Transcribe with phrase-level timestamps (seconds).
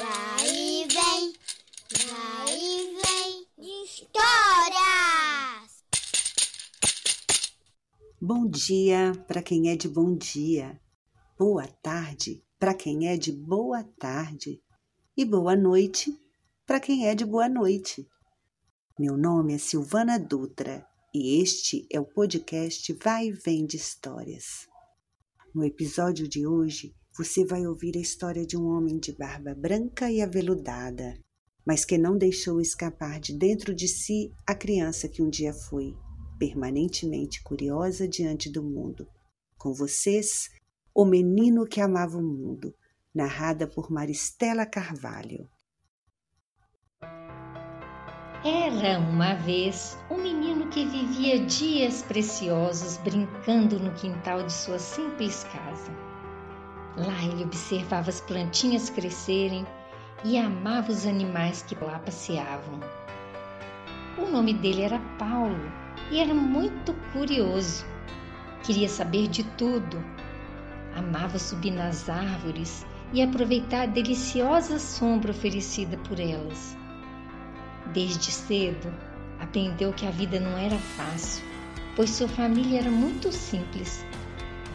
[0.00, 1.34] vai e vem,
[2.06, 4.80] vai e vem de histórias.
[8.18, 10.80] Bom dia para quem é de bom dia,
[11.38, 14.62] boa tarde para quem é de boa tarde
[15.14, 16.18] e boa noite
[16.66, 18.08] para quem é de boa noite.
[18.98, 24.66] Meu nome é Silvana Dutra e este é o podcast Vai e Vem de Histórias.
[25.54, 30.10] No episódio de hoje, você vai ouvir a história de um homem de barba branca
[30.10, 31.18] e aveludada,
[31.66, 35.94] mas que não deixou escapar de dentro de si a criança que um dia foi,
[36.38, 39.06] permanentemente curiosa diante do mundo.
[39.58, 40.48] Com vocês,
[40.94, 42.74] O Menino que Amava o Mundo,
[43.14, 45.48] narrada por Maristela Carvalho.
[48.42, 55.44] Era uma vez um menino que vivia dias preciosos brincando no quintal de sua simples
[55.44, 55.92] casa.
[56.96, 59.66] Lá ele observava as plantinhas crescerem
[60.24, 62.80] e amava os animais que lá passeavam.
[64.18, 65.72] O nome dele era Paulo
[66.10, 67.84] e era muito curioso.
[68.62, 70.04] Queria saber de tudo.
[70.94, 76.76] Amava subir nas árvores e aproveitar a deliciosa sombra oferecida por elas.
[77.92, 78.92] Desde cedo,
[79.40, 81.44] aprendeu que a vida não era fácil,
[81.96, 84.04] pois sua família era muito simples.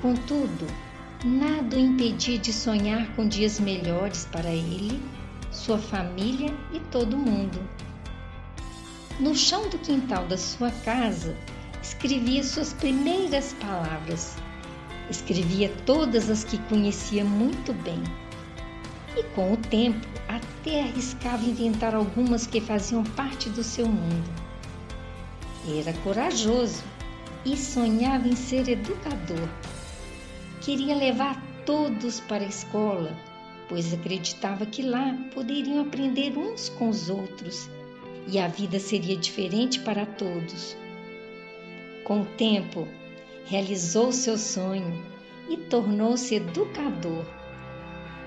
[0.00, 0.66] Contudo,
[1.24, 5.00] nada o impedia de sonhar com dias melhores para ele,
[5.50, 7.58] sua família e todo mundo.
[9.18, 11.34] No chão do quintal da sua casa,
[11.82, 14.36] escrevia suas primeiras palavras.
[15.08, 18.02] Escrevia todas as que conhecia muito bem
[19.16, 24.30] e com o tempo até arriscava inventar algumas que faziam parte do seu mundo.
[25.68, 26.82] Era corajoso
[27.44, 29.48] e sonhava em ser educador.
[30.64, 33.16] Queria levar todos para a escola,
[33.68, 37.68] pois acreditava que lá poderiam aprender uns com os outros
[38.26, 40.76] e a vida seria diferente para todos.
[42.04, 42.88] Com o tempo,
[43.44, 45.04] realizou seu sonho
[45.48, 47.24] e tornou-se educador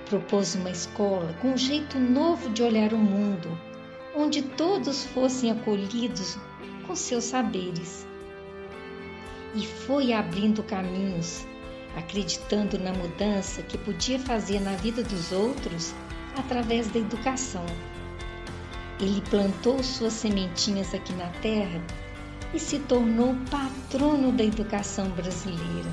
[0.09, 3.49] propôs uma escola com um jeito novo de olhar o mundo,
[4.15, 6.37] onde todos fossem acolhidos
[6.85, 8.07] com seus saberes.
[9.53, 11.45] E foi abrindo caminhos,
[11.97, 15.93] acreditando na mudança que podia fazer na vida dos outros
[16.37, 17.65] através da educação.
[18.99, 21.81] Ele plantou suas sementinhas aqui na terra
[22.53, 25.89] e se tornou patrono da educação brasileira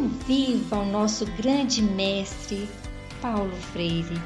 [0.00, 2.68] um viva ao nosso grande mestre
[3.20, 4.20] Paulo Freire.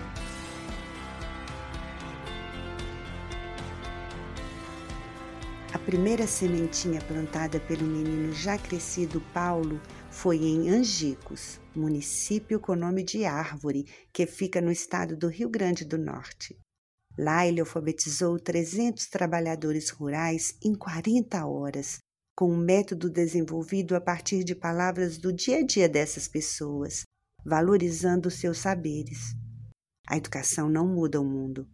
[5.72, 9.80] A primeira sementinha plantada pelo menino já crescido Paulo
[10.14, 15.84] foi em Angicos, município com nome de Árvore, que fica no estado do Rio Grande
[15.84, 16.56] do Norte.
[17.18, 21.98] Lá ele alfabetizou 300 trabalhadores rurais em 40 horas,
[22.34, 27.02] com um método desenvolvido a partir de palavras do dia a dia dessas pessoas,
[27.44, 29.34] valorizando seus saberes.
[30.06, 31.68] A educação não muda o mundo.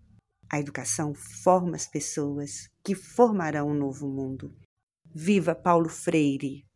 [0.51, 4.57] A educação forma as pessoas que formarão um novo mundo.
[5.15, 6.70] Viva Paulo Freire!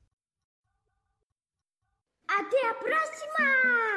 [2.84, 3.93] Até a próxima!